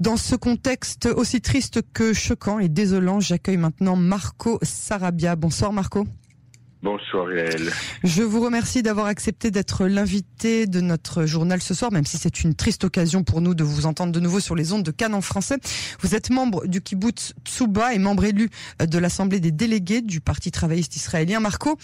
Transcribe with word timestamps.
Dans 0.00 0.16
ce 0.16 0.34
contexte 0.34 1.04
aussi 1.14 1.42
triste 1.42 1.82
que 1.92 2.14
choquant 2.14 2.58
et 2.58 2.70
désolant, 2.70 3.20
j'accueille 3.20 3.58
maintenant 3.58 3.96
Marco 3.96 4.58
Sarabia. 4.62 5.36
Bonsoir 5.36 5.74
Marco. 5.74 6.06
Bonsoir 6.82 7.30
Yael. 7.30 7.70
Je 8.02 8.22
vous 8.22 8.40
remercie 8.40 8.82
d'avoir 8.82 9.04
accepté 9.04 9.50
d'être 9.50 9.86
l'invité 9.86 10.66
de 10.66 10.80
notre 10.80 11.26
journal 11.26 11.60
ce 11.60 11.74
soir, 11.74 11.92
même 11.92 12.06
si 12.06 12.16
c'est 12.16 12.42
une 12.42 12.54
triste 12.54 12.84
occasion 12.84 13.24
pour 13.24 13.42
nous 13.42 13.54
de 13.54 13.62
vous 13.62 13.84
entendre 13.84 14.12
de 14.12 14.20
nouveau 14.20 14.40
sur 14.40 14.54
les 14.54 14.72
ondes 14.72 14.84
de 14.84 14.90
Cannes 14.90 15.12
en 15.12 15.20
français. 15.20 15.58
Vous 16.00 16.14
êtes 16.14 16.30
membre 16.30 16.66
du 16.66 16.80
kibbutz 16.80 17.34
Tsuba 17.44 17.92
et 17.92 17.98
membre 17.98 18.24
élu 18.24 18.48
de 18.82 18.98
l'Assemblée 18.98 19.38
des 19.38 19.52
délégués 19.52 20.00
du 20.00 20.22
Parti 20.22 20.50
travailliste 20.50 20.96
israélien. 20.96 21.40
Marco, 21.40 21.76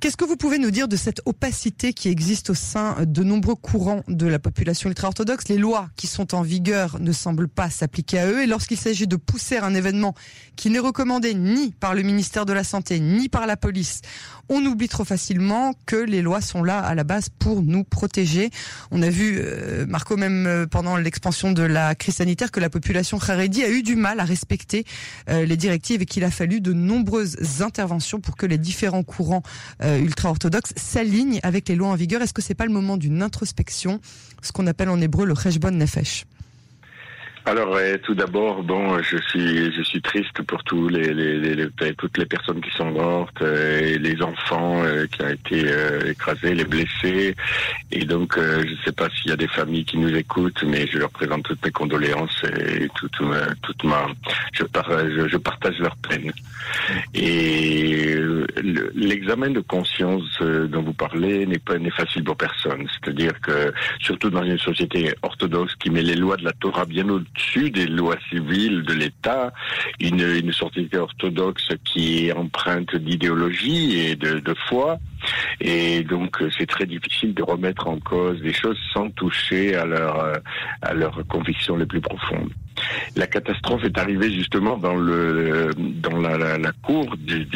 Qu'est-ce 0.00 0.16
que 0.16 0.24
vous 0.24 0.36
pouvez 0.36 0.60
nous 0.60 0.70
dire 0.70 0.86
de 0.86 0.94
cette 0.94 1.22
opacité 1.24 1.92
qui 1.92 2.08
existe 2.08 2.50
au 2.50 2.54
sein 2.54 2.94
de 3.04 3.24
nombreux 3.24 3.56
courants 3.56 4.04
de 4.06 4.28
la 4.28 4.38
population 4.38 4.88
ultra-orthodoxe? 4.88 5.48
Les 5.48 5.58
lois 5.58 5.88
qui 5.96 6.06
sont 6.06 6.36
en 6.36 6.42
vigueur 6.42 7.00
ne 7.00 7.10
semblent 7.10 7.48
pas 7.48 7.68
s'appliquer 7.68 8.20
à 8.20 8.28
eux 8.28 8.44
et 8.44 8.46
lorsqu'il 8.46 8.76
s'agit 8.76 9.08
de 9.08 9.16
pousser 9.16 9.56
un 9.56 9.74
événement 9.74 10.14
qui 10.54 10.70
n'est 10.70 10.78
recommandé 10.78 11.34
ni 11.34 11.72
par 11.72 11.96
le 11.96 12.02
ministère 12.02 12.46
de 12.46 12.52
la 12.52 12.62
Santé 12.62 13.00
ni 13.00 13.28
par 13.28 13.48
la 13.48 13.56
police, 13.56 14.02
on 14.48 14.64
oublie 14.64 14.88
trop 14.88 15.04
facilement 15.04 15.74
que 15.84 15.96
les 15.96 16.22
lois 16.22 16.40
sont 16.40 16.62
là 16.62 16.78
à 16.78 16.94
la 16.94 17.04
base 17.04 17.28
pour 17.28 17.62
nous 17.62 17.84
protéger. 17.84 18.50
On 18.90 19.02
a 19.02 19.10
vu, 19.10 19.38
euh, 19.40 19.84
Marco, 19.86 20.16
même 20.16 20.46
euh, 20.46 20.66
pendant 20.66 20.96
l'expansion 20.96 21.52
de 21.52 21.62
la 21.62 21.94
crise 21.94 22.16
sanitaire, 22.16 22.50
que 22.50 22.60
la 22.60 22.70
population 22.70 23.18
Haredi 23.18 23.62
a 23.64 23.68
eu 23.68 23.82
du 23.82 23.96
mal 23.96 24.20
à 24.20 24.24
respecter 24.24 24.84
euh, 25.28 25.44
les 25.44 25.56
directives 25.56 26.02
et 26.02 26.06
qu'il 26.06 26.24
a 26.24 26.30
fallu 26.30 26.60
de 26.60 26.72
nombreuses 26.72 27.36
interventions 27.60 28.20
pour 28.20 28.36
que 28.36 28.46
les 28.46 28.58
différents 28.58 29.02
courants 29.02 29.42
ultra-orthodoxes 29.96 30.72
s'alignent 30.76 31.40
avec 31.42 31.68
les 31.68 31.76
lois 31.76 31.88
en 31.88 31.94
vigueur. 31.94 32.22
Est-ce 32.22 32.34
que 32.34 32.42
c'est 32.42 32.54
pas 32.54 32.66
le 32.66 32.72
moment 32.72 32.96
d'une 32.96 33.22
introspection, 33.22 34.00
ce 34.42 34.52
qu'on 34.52 34.66
appelle 34.66 34.88
en 34.88 35.00
hébreu 35.00 35.24
le 35.24 35.34
cheshbon 35.34 35.70
nefesh? 35.70 36.24
Alors, 37.48 37.76
euh, 37.76 37.96
tout 38.02 38.14
d'abord, 38.14 38.62
bon, 38.62 39.02
je 39.02 39.16
suis, 39.16 39.72
je 39.72 39.82
suis 39.82 40.02
triste 40.02 40.42
pour 40.42 40.62
tous 40.64 40.88
les, 40.88 41.14
les, 41.14 41.54
les, 41.54 41.94
toutes 41.96 42.18
les 42.18 42.26
personnes 42.26 42.60
qui 42.60 42.70
sont 42.76 42.90
mortes, 42.90 43.40
euh, 43.40 43.80
et 43.80 43.98
les 43.98 44.20
enfants 44.20 44.82
euh, 44.84 45.06
qui 45.06 45.22
ont 45.22 45.28
été 45.30 45.64
écrasés, 46.06 46.54
les 46.54 46.64
blessés. 46.64 47.34
Et 47.90 48.04
donc, 48.04 48.38
je 48.38 48.70
ne 48.70 48.76
sais 48.84 48.92
pas 48.92 49.08
s'il 49.10 49.30
y 49.30 49.32
a 49.32 49.36
des 49.36 49.48
familles 49.48 49.86
qui 49.86 49.96
nous 49.96 50.14
écoutent, 50.14 50.62
mais 50.64 50.86
je 50.86 50.98
leur 50.98 51.10
présente 51.10 51.44
toutes 51.44 51.64
mes 51.64 51.70
condoléances 51.70 52.44
et 52.44 52.86
toute, 52.96 53.18
ma, 53.22 53.40
toute 53.62 53.82
ma, 53.84 54.06
je, 54.52 54.64
je, 54.64 55.28
je 55.28 55.36
partage 55.38 55.78
leur 55.78 55.96
peine. 55.96 56.30
Et 57.14 58.14
l'examen 58.94 59.50
de 59.50 59.60
conscience 59.60 60.38
dont 60.40 60.82
vous 60.82 60.92
parlez 60.92 61.46
n'est 61.46 61.58
pas 61.58 61.78
n'est 61.78 61.90
facile 61.90 62.24
pour 62.24 62.36
personne. 62.36 62.86
C'est-à-dire 62.92 63.40
que, 63.40 63.72
surtout 64.00 64.28
dans 64.28 64.44
une 64.44 64.58
société 64.58 65.14
orthodoxe 65.22 65.74
qui 65.76 65.90
met 65.90 66.02
les 66.02 66.16
lois 66.16 66.36
de 66.36 66.44
la 66.44 66.52
Torah 66.52 66.84
bien 66.84 67.08
au 67.08 67.20
dessus 67.38 67.70
des 67.70 67.86
lois 67.86 68.16
civiles 68.28 68.82
de 68.82 68.94
l'État, 68.94 69.52
une, 70.00 70.20
une 70.20 70.52
société 70.52 70.98
orthodoxe 70.98 71.68
qui 71.84 72.26
est 72.26 72.32
empreinte 72.32 72.94
d'idéologie 72.96 74.00
et 74.00 74.16
de, 74.16 74.40
de 74.40 74.54
foi. 74.68 74.98
Et 75.60 76.02
donc 76.02 76.42
c'est 76.56 76.66
très 76.66 76.86
difficile 76.86 77.34
de 77.34 77.42
remettre 77.42 77.86
en 77.88 77.98
cause 77.98 78.40
des 78.40 78.52
choses 78.52 78.78
sans 78.92 79.10
toucher 79.10 79.74
à 79.74 79.84
leur 79.84 80.40
à 80.82 80.94
leurs 80.94 81.26
convictions 81.26 81.76
les 81.76 81.86
plus 81.86 82.00
profondes. 82.00 82.52
La 83.16 83.26
catastrophe 83.26 83.84
est 83.84 83.98
arrivée 83.98 84.32
justement 84.32 84.76
dans 84.76 84.94
le 84.94 85.70
dans 85.76 86.18
la, 86.18 86.72
cour 86.82 87.16
du, 87.16 87.46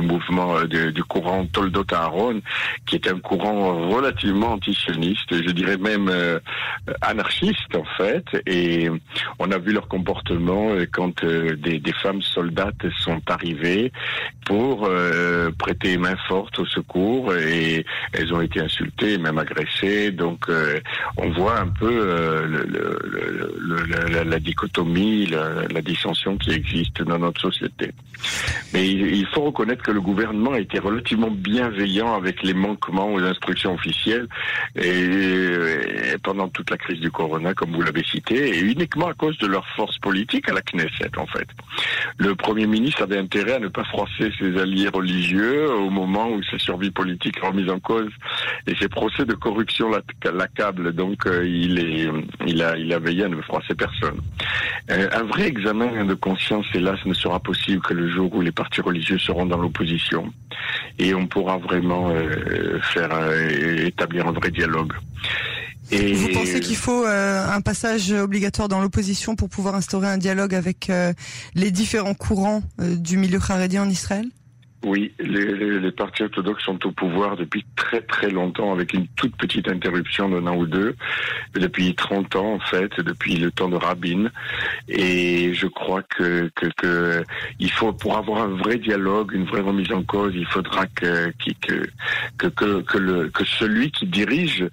mouvement 0.00 0.56
euh, 0.56 0.66
du, 0.66 1.04
courant 1.04 1.46
Toldot 1.46 1.84
Aaron, 1.92 2.40
qui 2.86 2.96
est 2.96 3.08
un 3.08 3.18
courant 3.18 3.88
relativement 3.88 4.52
antisioniste, 4.52 5.30
je 5.30 5.50
dirais 5.50 5.76
même 5.76 6.08
euh, 6.08 6.38
anarchiste 7.00 7.74
en 7.74 7.84
fait. 7.96 8.24
Et 8.46 8.88
on 9.38 9.50
a 9.50 9.58
vu 9.58 9.72
leur 9.72 9.88
comportement 9.88 10.70
euh, 10.70 10.86
quand 10.90 11.24
des, 11.24 11.78
des, 11.78 11.92
femmes 12.02 12.22
soldates 12.22 12.86
sont 12.98 13.20
arrivées 13.26 13.92
pour 14.46 14.88
prêter 15.58 15.98
main 15.98 16.16
forte 16.28 16.58
au 16.58 16.66
secours 16.66 17.34
et 17.34 17.84
elles 18.12 18.32
ont 18.32 18.40
été 18.40 18.60
insultées, 18.60 19.18
même 19.18 19.38
agressées. 19.38 20.10
Donc 20.10 20.46
on 21.16 21.30
voit 21.30 21.58
un 21.58 21.66
peu 21.68 21.90
le, 22.46 22.64
le, 22.64 23.82
le 23.84 24.17
la, 24.24 24.38
dichotomie, 24.38 25.26
la, 25.26 25.82
dissension 25.82 26.36
qui 26.36 26.50
existe 26.52 27.02
dans 27.02 27.18
notre 27.18 27.40
société. 27.40 27.92
Mais 28.72 28.86
il, 28.86 29.26
faut 29.28 29.42
reconnaître 29.42 29.82
que 29.82 29.90
le 29.90 30.00
gouvernement 30.00 30.52
a 30.52 30.60
été 30.60 30.78
relativement 30.78 31.30
bienveillant 31.30 32.14
avec 32.14 32.42
les 32.42 32.54
manquements 32.54 33.12
aux 33.12 33.22
instructions 33.22 33.74
officielles 33.74 34.28
et, 34.76 36.16
pendant 36.22 36.48
toute 36.48 36.70
la 36.70 36.76
crise 36.76 37.00
du 37.00 37.10
corona, 37.10 37.54
comme 37.54 37.70
vous 37.70 37.82
l'avez 37.82 38.04
cité, 38.04 38.56
et 38.56 38.60
uniquement 38.60 39.08
à 39.08 39.14
cause 39.14 39.38
de 39.38 39.46
leur 39.46 39.66
force 39.68 39.98
politique 39.98 40.48
à 40.48 40.52
la 40.52 40.60
Knesset, 40.60 41.16
en 41.16 41.26
fait. 41.26 41.48
Le 42.18 42.34
Premier 42.34 42.66
ministre 42.66 43.02
avait 43.02 43.18
intérêt 43.18 43.54
à 43.54 43.58
ne 43.58 43.68
pas 43.68 43.84
froisser 43.84 44.32
ses 44.38 44.58
alliés 44.58 44.88
religieux 44.88 45.70
au 45.72 45.90
moment 45.90 46.28
où 46.30 46.42
sa 46.42 46.58
survie 46.58 46.90
politique 46.90 47.38
est 47.42 47.46
remise 47.46 47.70
en 47.70 47.80
cause 47.80 48.10
et 48.66 48.74
ses 48.74 48.88
procès 48.88 49.24
de 49.24 49.34
corruption 49.34 49.90
l'accablent. 50.24 50.92
Donc, 50.92 51.26
euh, 51.26 51.46
il, 51.46 51.78
est, 51.78 52.08
il, 52.46 52.62
a, 52.62 52.76
il 52.76 52.92
a 52.92 52.98
veillé 52.98 53.24
à 53.24 53.28
ne 53.28 53.40
froisser 53.40 53.74
personne. 53.74 54.20
Euh, 54.90 55.08
un 55.12 55.22
vrai 55.24 55.46
examen 55.46 56.04
de 56.04 56.14
conscience, 56.14 56.66
hélas, 56.74 56.98
ne 57.04 57.14
sera 57.14 57.40
possible 57.40 57.82
que 57.82 57.94
le 57.94 58.08
jour 58.08 58.34
où 58.34 58.40
les 58.40 58.52
partis 58.58 58.80
religieux 58.80 59.18
seront 59.18 59.46
dans 59.46 59.56
l'opposition 59.56 60.32
et 60.98 61.14
on 61.14 61.26
pourra 61.26 61.56
vraiment 61.58 62.10
euh, 62.10 62.80
faire 62.92 63.10
euh, 63.12 63.86
établir 63.86 64.26
un 64.26 64.32
vrai 64.32 64.50
dialogue. 64.50 64.92
Vous 65.90 66.28
pensez 66.34 66.60
qu'il 66.60 66.76
faut 66.76 67.06
un 67.06 67.62
passage 67.62 68.12
obligatoire 68.12 68.68
dans 68.68 68.82
l'opposition 68.82 69.36
pour 69.36 69.48
pouvoir 69.48 69.74
instaurer 69.74 70.06
un 70.06 70.18
dialogue 70.18 70.54
avec 70.54 70.92
les 71.54 71.70
différents 71.70 72.12
courants 72.12 72.62
du 72.78 73.16
milieu 73.16 73.38
haredi 73.48 73.78
en 73.78 73.88
Israël? 73.88 74.26
Oui, 74.84 75.12
les, 75.18 75.80
les, 75.80 75.90
partis 75.90 76.22
orthodoxes 76.22 76.64
sont 76.64 76.86
au 76.86 76.92
pouvoir 76.92 77.36
depuis 77.36 77.64
très 77.74 78.00
très 78.00 78.30
longtemps, 78.30 78.72
avec 78.72 78.92
une 78.92 79.08
toute 79.16 79.36
petite 79.36 79.68
interruption 79.68 80.28
d'un 80.28 80.46
an 80.46 80.56
ou 80.56 80.66
deux, 80.66 80.94
depuis 81.54 81.94
30 81.94 82.36
ans 82.36 82.54
en 82.54 82.60
fait, 82.60 83.00
depuis 83.00 83.36
le 83.36 83.50
temps 83.50 83.68
de 83.68 83.76
Rabin. 83.76 84.30
Et 84.88 85.52
je 85.52 85.66
crois 85.66 86.02
que, 86.02 86.50
que, 86.54 86.66
que 86.76 87.24
il 87.58 87.70
faut, 87.72 87.92
pour 87.92 88.16
avoir 88.16 88.42
un 88.42 88.56
vrai 88.56 88.76
dialogue, 88.76 89.32
une 89.32 89.46
vraie 89.46 89.62
remise 89.62 89.90
en 89.92 90.04
cause, 90.04 90.32
il 90.36 90.46
faudra 90.46 90.86
que, 90.86 91.32
que, 91.66 92.48
que, 92.48 92.80
que, 92.82 92.98
le, 92.98 93.28
que 93.30 93.44
celui 93.44 93.90
qui 93.90 94.06
dirige 94.06 94.64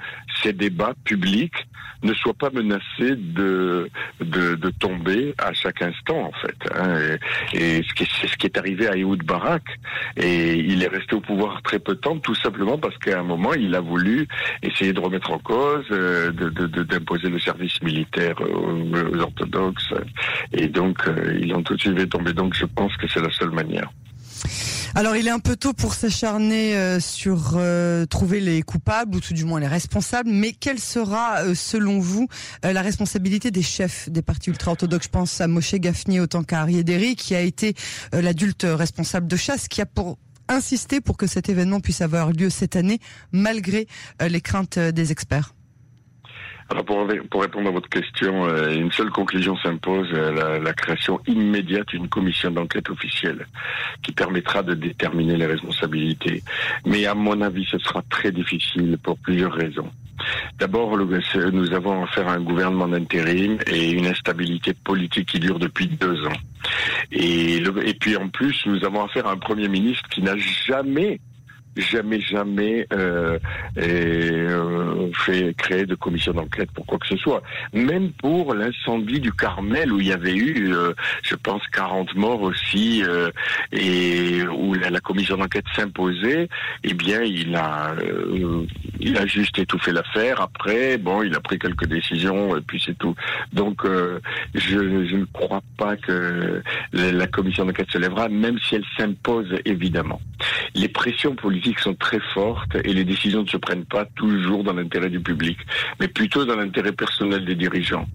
ces 0.43 0.53
débats 0.53 0.93
publics 1.03 1.67
ne 2.05 2.13
soit 2.13 2.33
pas 2.33 2.49
menacé 2.49 3.15
de, 3.15 3.89
de, 4.19 4.69
tomber 4.79 5.33
à 5.37 5.53
chaque 5.53 5.81
instant 5.81 6.25
en 6.25 6.31
fait. 6.31 6.57
Hein. 6.73 7.17
Et, 7.53 7.77
et 7.77 7.83
c'est 7.97 8.27
ce 8.27 8.37
qui 8.37 8.47
est 8.47 8.57
arrivé 8.57 8.87
à 8.87 8.95
Ehud 8.95 9.23
Barak. 9.23 9.63
Et 10.17 10.55
il 10.55 10.83
est 10.83 10.87
resté 10.87 11.15
au 11.15 11.21
pouvoir 11.21 11.61
très 11.61 11.79
peu 11.79 11.95
de 11.95 11.99
temps, 11.99 12.17
tout 12.17 12.35
simplement 12.35 12.77
parce 12.77 12.97
qu'à 12.97 13.19
un 13.19 13.23
moment, 13.23 13.53
il 13.53 13.73
a 13.75 13.81
voulu 13.81 14.27
essayer 14.61 14.93
de 14.93 14.99
remettre 14.99 15.31
en 15.31 15.39
cause, 15.39 15.85
euh, 15.91 16.31
d'imposer 16.31 17.29
le 17.29 17.39
service 17.39 17.81
militaire 17.81 18.35
aux, 18.41 19.19
orthodoxes. 19.19 19.93
Et 20.53 20.67
donc, 20.67 21.07
euh, 21.07 21.37
ils 21.41 21.53
ont 21.53 21.63
tout 21.63 21.75
de 21.75 21.81
suite 21.81 22.09
tombé. 22.09 22.33
Donc, 22.33 22.53
je 22.55 22.65
pense 22.65 22.95
que 22.97 23.07
c'est 23.07 23.21
la 23.21 23.31
seule 23.31 23.51
manière. 23.51 23.89
Alors 24.97 25.17
il 25.17 25.27
est 25.27 25.31
un 25.31 25.39
peu 25.39 25.57
tôt 25.57 25.73
pour 25.73 25.93
s'acharner 25.93 26.77
euh, 26.77 27.01
sur 27.01 27.59
trouver 28.09 28.39
les 28.39 28.61
coupables 28.61 29.17
ou 29.17 29.19
tout 29.19 29.33
du 29.33 29.43
moins 29.43 29.59
les 29.59 29.67
responsables, 29.67 30.29
mais 30.29 30.53
quelle 30.53 30.79
sera 30.79 31.53
selon 31.53 31.99
vous 31.99 32.27
la 32.63 32.81
responsabilité 32.81 33.51
des 33.51 33.61
chefs 33.61 34.09
des 34.09 34.21
partis 34.21 34.51
ultra-orthodoxes? 34.51 35.05
Je 35.05 35.09
pense 35.09 35.41
à 35.41 35.47
Moshe 35.47 35.75
Gafni 35.75 36.21
autant 36.21 36.43
qu'à 36.43 36.61
Ariéderi 36.61 37.17
qui 37.17 37.35
a 37.35 37.41
été 37.41 37.75
l'adulte 38.13 38.65
responsable 38.67 39.27
de 39.27 39.35
chasse, 39.35 39.67
qui 39.67 39.81
a 39.81 39.85
pour 39.85 40.17
insister 40.47 41.01
pour 41.01 41.17
que 41.17 41.27
cet 41.27 41.49
événement 41.49 41.81
puisse 41.81 41.99
avoir 42.01 42.31
lieu 42.31 42.49
cette 42.49 42.77
année 42.77 42.99
malgré 43.33 43.87
les 44.21 44.41
craintes 44.41 44.79
des 44.79 45.11
experts 45.11 45.54
alors 46.69 46.83
pour, 46.83 47.41
répondre 47.41 47.67
à 47.67 47.71
votre 47.71 47.89
question, 47.89 48.47
euh, 48.47 48.73
une 48.73 48.91
seule 48.91 49.11
conclusion 49.11 49.55
s'impose, 49.57 50.07
euh, 50.13 50.59
la, 50.59 50.73
création 50.73 51.19
immédiate 51.27 51.87
d'une 51.89 52.09
commission 52.09 52.49
d'enquête 52.49 52.89
officielle 52.89 53.45
qui 54.01 54.11
permettra 54.11 54.63
de 54.63 54.73
déterminer 54.73 55.37
les 55.37 55.45
responsabilités. 55.45 56.43
Mais 56.85 57.05
à 57.05 57.13
mon 57.13 57.39
avis, 57.41 57.65
ce 57.69 57.77
sera 57.77 58.01
très 58.09 58.31
difficile 58.31 58.97
pour 59.03 59.17
plusieurs 59.19 59.53
raisons. 59.53 59.91
D'abord, 60.57 60.97
nous 60.97 61.73
avons 61.73 62.03
affaire 62.03 62.29
à 62.29 62.33
un 62.33 62.41
gouvernement 62.41 62.87
d'intérim 62.87 63.59
et 63.67 63.91
une 63.91 64.07
instabilité 64.07 64.73
politique 64.73 65.29
qui 65.29 65.39
dure 65.39 65.59
depuis 65.59 65.87
deux 65.87 66.25
ans. 66.25 66.39
Et, 67.11 67.57
et 67.57 67.93
puis 67.93 68.17
en 68.17 68.29
plus, 68.29 68.65
nous 68.65 68.83
avons 68.83 69.03
affaire 69.03 69.27
à 69.27 69.33
un 69.33 69.37
Premier 69.37 69.67
ministre 69.67 70.09
qui 70.09 70.23
n'a 70.23 70.35
jamais 70.37 71.19
jamais, 71.81 72.21
jamais 72.21 72.87
euh, 72.93 73.39
euh, 73.77 74.64
fait 75.25 75.53
créer 75.57 75.85
de 75.85 75.95
commission 75.95 76.33
d'enquête 76.33 76.71
pour 76.71 76.85
quoi 76.85 76.99
que 76.99 77.07
ce 77.07 77.17
soit. 77.17 77.41
Même 77.73 78.11
pour 78.13 78.53
l'incendie 78.53 79.19
du 79.19 79.31
Carmel 79.31 79.91
où 79.91 79.99
il 79.99 80.07
y 80.07 80.13
avait 80.13 80.35
eu, 80.35 80.73
euh, 80.73 80.93
je 81.23 81.35
pense, 81.35 81.61
40 81.73 82.15
morts 82.15 82.41
aussi, 82.41 83.03
euh, 83.03 83.29
et 83.71 84.43
où 84.43 84.73
la, 84.73 84.99
commission 84.99 85.37
d'enquête 85.37 85.65
s'imposait, 85.75 86.49
eh 86.83 86.93
bien, 86.93 87.21
il 87.21 87.55
a, 87.55 87.93
euh, 87.93 88.65
il 89.05 89.17
a 89.17 89.25
juste 89.27 89.59
étouffé 89.59 89.91
l'affaire. 89.91 90.41
Après, 90.41 90.97
bon, 90.97 91.21
il 91.21 91.35
a 91.35 91.39
pris 91.39 91.59
quelques 91.59 91.85
décisions 91.85 92.57
et 92.57 92.61
puis 92.61 92.81
c'est 92.83 92.97
tout. 92.97 93.15
Donc, 93.53 93.83
je, 93.85 95.05
je, 95.05 95.15
ne 95.15 95.25
crois 95.25 95.61
pas 95.77 95.95
que 95.95 96.61
la, 96.91 97.27
commission 97.27 97.65
d'enquête 97.65 97.91
se 97.91 97.97
lèvera, 97.99 98.29
même 98.29 98.57
si 98.59 98.75
elle 98.75 98.85
s'impose 98.97 99.55
évidemment. 99.65 100.19
Les 100.73 100.87
pressions 100.87 101.35
politiques 101.35 101.79
sont 101.79 101.93
très 101.93 102.19
fortes 102.33 102.75
et 102.83 102.93
les 102.93 103.03
décisions 103.03 103.43
ne 103.43 103.47
se 103.47 103.57
prennent 103.57 103.85
pas 103.85 104.05
toujours 104.15 104.63
dans 104.63 104.73
l'intérêt 104.73 105.09
du 105.09 105.19
public, 105.19 105.57
mais 105.99 106.07
plutôt 106.07 106.45
dans 106.45 106.55
l'intérêt 106.55 106.91
personnel 106.91 107.45
des 107.45 107.55
dirigeants. 107.55 108.07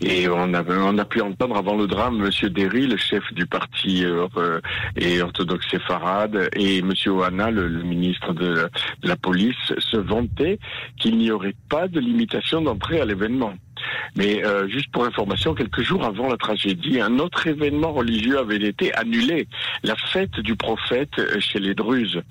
Et 0.00 0.28
on 0.28 0.54
a, 0.54 0.64
on 0.64 0.98
a 0.98 1.04
pu 1.04 1.20
entendre 1.20 1.56
avant 1.56 1.76
le 1.76 1.86
drame 1.86 2.16
Monsieur 2.18 2.48
Derry, 2.50 2.86
le 2.86 2.96
chef 2.96 3.22
du 3.34 3.46
parti 3.46 4.04
euh, 4.04 4.60
et 4.96 5.20
orthodoxe 5.20 5.68
séfarade, 5.70 6.48
et 6.54 6.82
Monsieur 6.82 7.12
Ohana, 7.12 7.50
le, 7.50 7.68
ministre 7.82 8.32
de, 8.32 8.68
de 9.02 9.08
la 9.08 9.16
police, 9.16 9.56
se 9.78 9.96
qu'il 10.98 11.18
n'y 11.18 11.30
aurait 11.30 11.56
pas 11.68 11.88
de 11.88 12.00
limitation 12.00 12.60
d'entrée 12.60 13.00
à 13.00 13.04
l'événement. 13.04 13.54
Mais 14.16 14.44
euh, 14.44 14.68
juste 14.68 14.90
pour 14.90 15.04
information, 15.04 15.54
quelques 15.54 15.82
jours 15.82 16.04
avant 16.04 16.28
la 16.28 16.36
tragédie, 16.36 17.00
un 17.00 17.18
autre 17.18 17.46
événement 17.46 17.92
religieux 17.92 18.38
avait 18.38 18.56
été 18.56 18.92
annulé, 18.94 19.46
la 19.82 19.96
fête 19.96 20.40
du 20.40 20.56
prophète 20.56 21.18
euh, 21.18 21.40
chez 21.40 21.58
les 21.58 21.74
Druzes, 21.74 22.22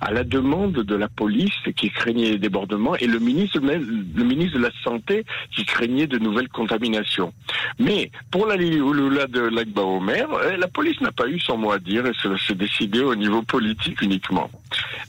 à 0.00 0.12
la 0.12 0.24
demande 0.24 0.72
de 0.72 0.94
la 0.94 1.08
police 1.08 1.52
qui 1.76 1.90
craignait 1.90 2.30
les 2.30 2.38
débordements 2.38 2.96
et 2.96 3.06
le 3.06 3.18
ministre, 3.18 3.60
le 3.60 4.24
ministre 4.24 4.58
de 4.58 4.62
la 4.62 4.70
Santé 4.82 5.24
qui 5.54 5.64
craignait 5.64 6.06
de 6.06 6.18
nouvelles 6.18 6.48
contaminations. 6.48 7.32
Mais 7.78 8.10
pour 8.30 8.46
la 8.46 8.56
Liloula 8.56 9.26
de 9.26 9.40
l'Akba 9.40 9.82
Omer, 9.82 10.26
euh, 10.32 10.56
la 10.56 10.68
police 10.68 11.00
n'a 11.00 11.12
pas 11.12 11.28
eu 11.28 11.38
son 11.40 11.58
mot 11.58 11.72
à 11.72 11.78
dire 11.78 12.06
et 12.06 12.12
cela 12.22 12.36
s'est 12.38 12.54
décidé 12.54 13.00
au 13.00 13.14
niveau 13.14 13.42
politique 13.42 14.00
uniquement. 14.02 14.50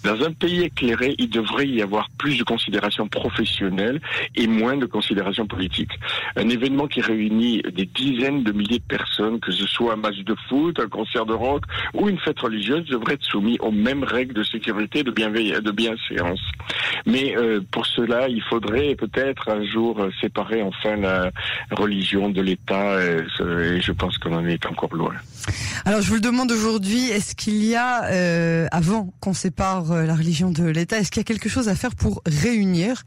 Dans 0.03 0.21
un 0.23 0.31
pays 0.31 0.63
éclairé, 0.63 1.15
il 1.17 1.29
devrait 1.29 1.67
y 1.67 1.81
avoir 1.81 2.09
plus 2.17 2.37
de 2.37 2.43
considération 2.43 3.07
professionnelle 3.07 4.01
et 4.35 4.47
moins 4.47 4.77
de 4.77 4.85
considération 4.85 5.47
politique. 5.47 5.91
Un 6.35 6.49
événement 6.49 6.87
qui 6.87 7.01
réunit 7.01 7.61
des 7.61 7.85
dizaines 7.85 8.43
de 8.43 8.51
milliers 8.51 8.79
de 8.79 8.83
personnes, 8.83 9.39
que 9.39 9.51
ce 9.51 9.65
soit 9.65 9.93
un 9.93 9.97
match 9.97 10.17
de 10.19 10.35
foot, 10.47 10.79
un 10.79 10.87
concert 10.87 11.25
de 11.25 11.33
rock 11.33 11.63
ou 11.93 12.09
une 12.09 12.19
fête 12.19 12.39
religieuse, 12.39 12.85
devrait 12.85 13.13
être 13.13 13.23
soumis 13.23 13.57
aux 13.59 13.71
mêmes 13.71 14.03
règles 14.03 14.33
de 14.33 14.43
sécurité, 14.43 15.03
de 15.03 15.11
bienveillance, 15.11 15.61
de 15.61 15.71
bienséance. 15.71 16.41
Mais 17.05 17.35
euh, 17.37 17.61
pour 17.71 17.85
cela, 17.85 18.27
il 18.27 18.41
faudrait 18.41 18.95
peut-être 18.95 19.49
un 19.49 19.63
jour 19.63 20.07
séparer 20.21 20.61
enfin 20.61 20.95
la 20.95 21.31
religion 21.71 22.29
de 22.29 22.41
l'État, 22.41 22.99
et, 23.03 23.19
et 23.39 23.81
je 23.81 23.91
pense 23.91 24.17
qu'on 24.17 24.33
en 24.35 24.45
est 24.45 24.65
encore 24.65 24.93
loin. 24.95 25.13
Alors 25.85 26.01
je 26.01 26.07
vous 26.07 26.15
le 26.15 26.21
demande 26.21 26.51
aujourd'hui, 26.51 27.09
est-ce 27.09 27.35
qu'il 27.35 27.63
y 27.63 27.75
a, 27.75 28.05
euh, 28.05 28.67
avant 28.71 29.13
qu'on 29.19 29.33
sépare 29.33 29.91
euh, 29.91 30.05
la 30.05 30.15
religion 30.15 30.49
de 30.49 30.63
l'État, 30.63 30.97
est-ce 30.97 31.11
qu'il 31.11 31.19
y 31.19 31.21
a 31.21 31.25
quelque 31.25 31.49
chose 31.49 31.69
à 31.69 31.75
faire 31.75 31.93
pour 31.95 32.23
réunir 32.25 33.03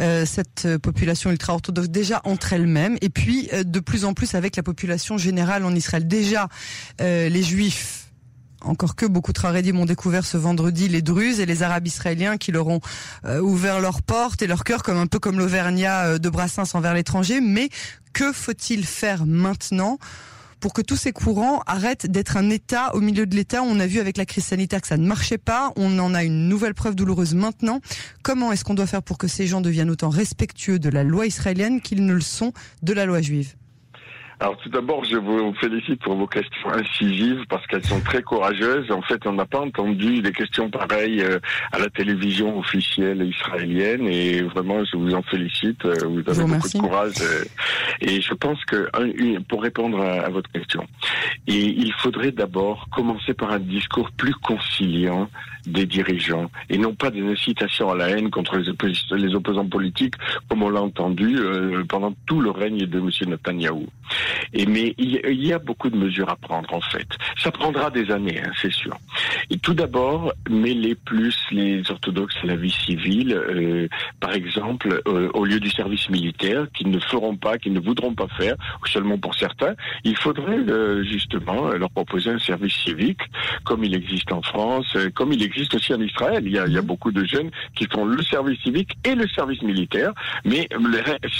euh, 0.00 0.26
cette 0.26 0.68
population 0.82 1.30
ultra-orthodoxe 1.30 1.88
déjà 1.88 2.20
entre 2.24 2.52
elles-mêmes 2.52 2.98
et 3.00 3.08
puis 3.08 3.48
euh, 3.54 3.64
de 3.64 3.80
plus 3.80 4.04
en 4.04 4.12
plus 4.12 4.34
avec 4.34 4.56
la 4.56 4.62
population 4.62 5.16
générale 5.16 5.64
en 5.64 5.74
Israël? 5.74 6.06
Déjà, 6.06 6.48
euh, 7.00 7.30
les 7.30 7.42
juifs 7.42 8.09
encore 8.62 8.96
que 8.96 9.06
beaucoup 9.06 9.32
de 9.32 9.38
Trarédim 9.38 9.76
ont 9.76 9.86
découvert 9.86 10.24
ce 10.24 10.36
vendredi 10.36 10.88
les 10.88 11.02
Druzes 11.02 11.40
et 11.40 11.46
les 11.46 11.62
Arabes 11.62 11.86
israéliens 11.86 12.36
qui 12.36 12.52
leur 12.52 12.68
ont 12.68 12.80
euh, 13.24 13.40
ouvert 13.40 13.80
leurs 13.80 14.02
portes 14.02 14.42
et 14.42 14.46
leur 14.46 14.64
cœur 14.64 14.82
comme 14.82 14.98
un 14.98 15.06
peu 15.06 15.18
comme 15.18 15.38
l'Auvergnat 15.38 16.18
de 16.18 16.28
Brassens 16.28 16.74
envers 16.74 16.94
l'étranger. 16.94 17.40
Mais 17.40 17.68
que 18.12 18.32
faut-il 18.32 18.84
faire 18.84 19.26
maintenant 19.26 19.98
pour 20.60 20.74
que 20.74 20.82
tous 20.82 20.96
ces 20.96 21.12
courants 21.12 21.62
arrêtent 21.66 22.06
d'être 22.06 22.36
un 22.36 22.50
État 22.50 22.94
au 22.94 23.00
milieu 23.00 23.26
de 23.26 23.34
l'État? 23.34 23.62
On 23.62 23.80
a 23.80 23.86
vu 23.86 23.98
avec 23.98 24.16
la 24.16 24.26
crise 24.26 24.44
sanitaire 24.44 24.80
que 24.80 24.88
ça 24.88 24.96
ne 24.96 25.06
marchait 25.06 25.38
pas. 25.38 25.72
On 25.76 25.98
en 25.98 26.14
a 26.14 26.22
une 26.22 26.48
nouvelle 26.48 26.74
preuve 26.74 26.94
douloureuse 26.94 27.34
maintenant. 27.34 27.80
Comment 28.22 28.52
est-ce 28.52 28.64
qu'on 28.64 28.74
doit 28.74 28.86
faire 28.86 29.02
pour 29.02 29.18
que 29.18 29.28
ces 29.28 29.46
gens 29.46 29.60
deviennent 29.60 29.90
autant 29.90 30.10
respectueux 30.10 30.78
de 30.78 30.90
la 30.90 31.02
loi 31.04 31.26
israélienne 31.26 31.80
qu'ils 31.80 32.04
ne 32.04 32.12
le 32.12 32.20
sont 32.20 32.52
de 32.82 32.92
la 32.92 33.06
loi 33.06 33.22
juive? 33.22 33.54
Alors 34.40 34.56
tout 34.56 34.70
d'abord, 34.70 35.04
je 35.04 35.18
vous 35.18 35.52
félicite 35.60 36.00
pour 36.00 36.14
vos 36.14 36.26
questions 36.26 36.70
incisives 36.70 37.44
parce 37.50 37.66
qu'elles 37.66 37.84
sont 37.84 38.00
très 38.00 38.22
courageuses. 38.22 38.90
En 38.90 39.02
fait, 39.02 39.26
on 39.26 39.34
n'a 39.34 39.44
pas 39.44 39.60
entendu 39.60 40.22
des 40.22 40.32
questions 40.32 40.70
pareilles 40.70 41.20
euh, 41.20 41.38
à 41.72 41.78
la 41.78 41.90
télévision 41.90 42.58
officielle 42.58 43.20
israélienne 43.22 44.08
et 44.08 44.40
vraiment, 44.40 44.82
je 44.82 44.96
vous 44.96 45.14
en 45.14 45.20
félicite. 45.20 45.84
Euh, 45.84 45.94
vous 46.04 46.22
avez 46.26 46.54
beaucoup 46.54 46.68
de 46.68 46.78
courage 46.78 47.12
euh, 47.20 47.44
et 48.00 48.22
je 48.22 48.32
pense 48.32 48.64
que 48.64 48.88
pour 49.42 49.62
répondre 49.62 50.00
à, 50.00 50.30
votre 50.30 50.50
question, 50.50 50.86
il 51.46 51.92
faudrait 51.98 52.32
d'abord 52.32 52.88
commencer 52.90 53.34
par 53.34 53.50
un 53.50 53.58
discours 53.58 54.10
plus 54.12 54.34
conciliant 54.36 55.28
des 55.66 55.84
dirigeants 55.84 56.50
et 56.70 56.78
non 56.78 56.94
pas 56.94 57.10
des 57.10 57.20
incitations 57.20 57.90
à 57.90 57.94
la 57.94 58.08
haine 58.08 58.30
contre 58.30 58.56
les, 58.56 59.18
les 59.18 59.34
opposants 59.34 59.68
politiques 59.68 60.14
comme 60.48 60.62
on 60.62 60.70
l'a 60.70 60.80
entendu 60.80 61.38
pendant 61.86 62.14
tout 62.24 62.40
le 62.40 62.50
règne 62.50 62.86
de 62.86 62.98
M. 62.98 63.10
Netanyahou. 63.28 63.86
Et 64.52 64.66
mais 64.66 64.94
il 64.98 65.46
y 65.46 65.52
a 65.52 65.58
beaucoup 65.58 65.90
de 65.90 65.96
mesures 65.96 66.28
à 66.28 66.36
prendre 66.36 66.72
en 66.72 66.80
fait. 66.80 67.08
Ça 67.38 67.50
prendra 67.50 67.90
des 67.90 68.10
années, 68.10 68.40
hein, 68.44 68.50
c'est 68.60 68.72
sûr. 68.72 68.96
Et 69.50 69.58
tout 69.58 69.74
d'abord, 69.74 70.32
mêler 70.48 70.94
plus 70.94 71.36
les 71.50 71.82
orthodoxes 71.90 72.36
à 72.42 72.46
la 72.46 72.56
vie 72.56 72.70
civile, 72.70 73.34
euh, 73.34 73.88
par 74.20 74.32
exemple, 74.32 75.02
euh, 75.06 75.28
au 75.34 75.44
lieu 75.44 75.60
du 75.60 75.70
service 75.70 76.08
militaire, 76.08 76.66
qu'ils 76.74 76.90
ne 76.90 76.98
feront 76.98 77.36
pas, 77.36 77.58
qu'ils 77.58 77.72
ne 77.72 77.80
voudront 77.80 78.14
pas 78.14 78.28
faire, 78.36 78.56
ou 78.82 78.86
seulement 78.86 79.18
pour 79.18 79.34
certains, 79.34 79.74
il 80.04 80.16
faudrait 80.16 80.58
euh, 80.58 81.02
justement 81.04 81.68
leur 81.70 81.90
proposer 81.90 82.30
un 82.30 82.38
service 82.38 82.74
civique, 82.74 83.20
comme 83.64 83.84
il 83.84 83.94
existe 83.94 84.32
en 84.32 84.42
France, 84.42 84.96
comme 85.14 85.32
il 85.32 85.42
existe 85.42 85.74
aussi 85.74 85.94
en 85.94 86.00
Israël. 86.00 86.42
Il 86.44 86.52
y 86.52 86.58
a, 86.58 86.66
il 86.66 86.72
y 86.72 86.78
a 86.78 86.82
beaucoup 86.82 87.12
de 87.12 87.24
jeunes 87.24 87.50
qui 87.74 87.86
font 87.86 88.04
le 88.04 88.22
service 88.22 88.60
civique 88.60 88.96
et 89.04 89.14
le 89.14 89.26
service 89.28 89.62
militaire, 89.62 90.12
mais 90.44 90.68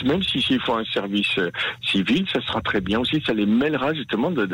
même 0.05 0.23
si 0.23 0.43
s'il 0.43 0.61
faut 0.61 0.75
un 0.75 0.85
service 0.85 1.37
civil, 1.83 2.27
ça 2.33 2.41
sera 2.43 2.61
très 2.61 2.80
bien 2.81 3.01
aussi, 3.01 3.23
ça 3.27 3.33
les 3.33 3.47
mêlera 3.47 3.95
justement, 3.95 4.31
de, 4.31 4.49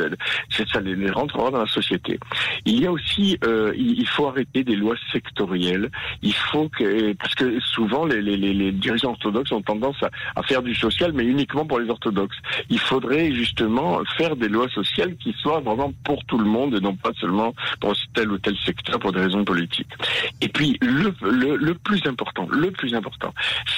ça 0.50 0.81
les 0.81 1.11
rentrera 1.11 1.50
dans 1.50 1.61
la 1.61 1.67
société. 1.67 2.19
Il 2.64 2.81
y 2.81 2.87
a 2.87 2.93
aussi, 2.93 3.38
euh, 3.44 3.73
il, 3.76 4.06
faut 4.06 4.28
arrêter 4.28 4.64
des 4.64 4.76
lois 4.76 4.96
sectorielles. 5.12 5.90
Il 6.23 6.34
faut 6.34 6.69
que, 6.69 7.12
parce 7.14 7.34
que 7.34 7.61
souvent 7.61 8.05
les, 8.05 8.23
les, 8.23 8.37
les 8.37 8.73
dirigeants 8.73 9.11
orthodoxes 9.11 9.52
ont 9.52 9.62
tendance 9.62 9.96
à, 10.02 10.43
faire 10.43 10.62
du 10.62 10.75
social, 10.75 11.12
mais 11.12 11.25
uniquement 11.25 11.67
pour 11.67 11.81
les 11.81 11.90
orthodoxes. 11.90 12.37
Il 12.70 12.78
faudrait 12.78 13.32
justement 13.32 14.00
faire 14.17 14.37
des 14.37 14.49
lois 14.49 14.69
sociales 14.69 15.17
qui 15.17 15.34
soient 15.40 15.61
vraiment 15.61 15.93
pour 16.05 16.25
tout 16.25 16.38
le 16.38 16.44
monde 16.44 16.75
et 16.75 16.81
non 16.81 16.94
pas 16.94 17.11
seulement 17.20 17.55
pour 17.81 17.94
tel 18.14 18.31
ou 18.31 18.38
tel 18.38 18.56
secteur 18.64 18.99
pour 18.99 19.12
des 19.12 19.20
raisons 19.20 19.44
politiques. 19.44 19.90
Et 20.40 20.49
puis 20.49 20.79
le, 20.81 21.12
le 21.56 21.75
plus 21.75 22.00
important, 22.06 22.46
le 22.50 22.70
plus 22.70 22.94
important, 22.94 23.34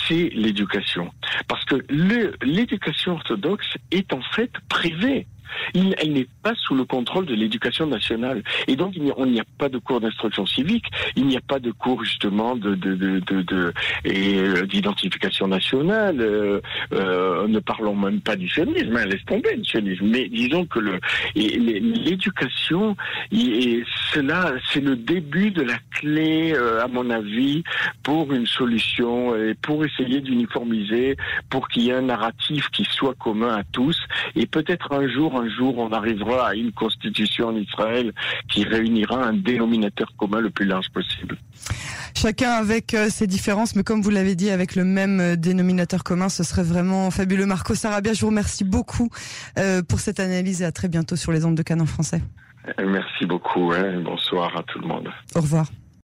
c'est 0.06 0.30
l'éducation, 0.34 1.10
parce 1.46 1.64
que 1.64 1.76
l'éducation 2.42 3.12
orthodoxe 3.12 3.66
est 3.90 4.12
en 4.12 4.20
fait 4.20 4.37
privée. 4.68 5.26
Il, 5.74 5.94
elle 5.98 6.12
n'est 6.12 6.28
pas 6.42 6.54
sous 6.54 6.74
le 6.74 6.84
contrôle 6.84 7.26
de 7.26 7.34
l'éducation 7.34 7.86
nationale. 7.86 8.42
Et 8.66 8.76
donc, 8.76 8.92
il 8.96 9.02
n'y 9.02 9.10
a, 9.10 9.42
a 9.42 9.44
pas 9.58 9.68
de 9.68 9.78
cours 9.78 10.00
d'instruction 10.00 10.46
civique, 10.46 10.86
il 11.16 11.26
n'y 11.26 11.36
a 11.36 11.40
pas 11.40 11.58
de 11.58 11.70
cours 11.70 12.04
justement 12.04 12.56
de, 12.56 12.78
euh, 14.06 14.66
d'identification 14.66 15.48
nationale. 15.48 16.20
Euh, 16.20 16.60
euh, 16.92 17.46
ne 17.48 17.58
parlons 17.58 17.96
même 17.96 18.20
pas 18.20 18.36
du 18.36 18.48
sionisme, 18.48 18.96
hein, 18.96 19.06
laisse 19.06 19.24
tomber 19.26 19.56
le 19.56 19.64
sionisme. 19.64 20.06
Mais 20.06 20.28
disons 20.28 20.66
que 20.66 20.78
l'éducation, 21.34 22.96
c'est 23.32 24.80
le 24.80 24.96
début 24.96 25.50
de 25.50 25.62
la 25.62 25.78
clé, 25.92 26.54
à 26.54 26.88
mon 26.88 27.10
avis, 27.10 27.62
pour 28.02 28.32
une 28.32 28.46
solution 28.46 29.34
et 29.36 29.54
pour 29.54 29.84
essayer 29.84 30.20
d'uniformiser, 30.20 31.16
pour 31.50 31.68
qu'il 31.68 31.84
y 31.84 31.90
ait 31.90 31.94
un 31.94 32.02
narratif 32.02 32.68
qui 32.70 32.84
soit 32.84 33.14
commun 33.14 33.56
à 33.56 33.64
tous. 33.64 33.98
Et 34.36 34.46
peut-être 34.46 34.92
un 34.92 35.08
jour, 35.08 35.37
un 35.40 35.48
jour, 35.48 35.78
on 35.78 35.92
arrivera 35.92 36.48
à 36.48 36.54
une 36.54 36.72
constitution 36.72 37.48
en 37.48 37.56
Israël 37.56 38.12
qui 38.50 38.64
réunira 38.64 39.24
un 39.24 39.32
dénominateur 39.32 40.12
commun 40.16 40.40
le 40.40 40.50
plus 40.50 40.66
large 40.66 40.88
possible. 40.90 41.36
Chacun 42.14 42.50
avec 42.50 42.94
euh, 42.94 43.08
ses 43.10 43.26
différences, 43.26 43.76
mais 43.76 43.84
comme 43.84 44.02
vous 44.02 44.10
l'avez 44.10 44.34
dit, 44.34 44.50
avec 44.50 44.74
le 44.74 44.84
même 44.84 45.20
euh, 45.20 45.36
dénominateur 45.36 46.02
commun, 46.02 46.28
ce 46.28 46.42
serait 46.42 46.64
vraiment 46.64 47.10
fabuleux. 47.10 47.46
Marco 47.46 47.74
Sarabia, 47.74 48.12
je 48.12 48.20
vous 48.22 48.28
remercie 48.28 48.64
beaucoup 48.64 49.08
euh, 49.58 49.82
pour 49.82 50.00
cette 50.00 50.20
analyse 50.20 50.62
et 50.62 50.64
à 50.64 50.72
très 50.72 50.88
bientôt 50.88 51.16
sur 51.16 51.32
les 51.32 51.44
ondes 51.44 51.54
de 51.54 51.62
Canon 51.62 51.86
français. 51.86 52.20
Merci 52.78 53.24
beaucoup. 53.24 53.72
Hein. 53.72 54.00
Bonsoir 54.04 54.56
à 54.56 54.62
tout 54.64 54.78
le 54.80 54.88
monde. 54.88 55.08
Au 55.34 55.40
revoir. 55.40 55.66